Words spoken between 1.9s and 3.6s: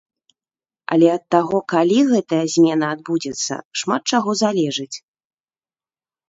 гэтая змена адбудзецца,